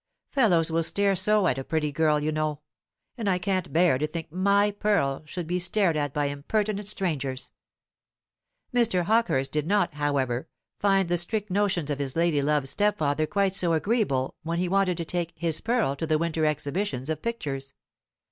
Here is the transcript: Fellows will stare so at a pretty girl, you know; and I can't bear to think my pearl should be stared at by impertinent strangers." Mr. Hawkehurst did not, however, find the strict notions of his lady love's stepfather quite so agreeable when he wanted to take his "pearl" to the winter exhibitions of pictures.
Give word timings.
Fellows 0.31 0.71
will 0.71 0.81
stare 0.81 1.15
so 1.15 1.45
at 1.45 1.59
a 1.59 1.63
pretty 1.63 1.91
girl, 1.91 2.19
you 2.19 2.31
know; 2.31 2.61
and 3.19 3.29
I 3.29 3.37
can't 3.37 3.71
bear 3.71 3.99
to 3.99 4.07
think 4.07 4.31
my 4.31 4.71
pearl 4.71 5.21
should 5.25 5.45
be 5.45 5.59
stared 5.59 5.95
at 5.95 6.11
by 6.11 6.25
impertinent 6.25 6.87
strangers." 6.87 7.51
Mr. 8.73 9.03
Hawkehurst 9.03 9.51
did 9.51 9.67
not, 9.67 9.93
however, 9.93 10.47
find 10.79 11.07
the 11.07 11.17
strict 11.17 11.51
notions 11.51 11.91
of 11.91 11.99
his 11.99 12.15
lady 12.15 12.41
love's 12.41 12.71
stepfather 12.71 13.27
quite 13.27 13.53
so 13.53 13.73
agreeable 13.73 14.33
when 14.41 14.57
he 14.57 14.67
wanted 14.67 14.97
to 14.97 15.05
take 15.05 15.33
his 15.35 15.61
"pearl" 15.61 15.95
to 15.97 16.07
the 16.07 16.17
winter 16.17 16.47
exhibitions 16.47 17.07
of 17.07 17.21
pictures. 17.21 17.75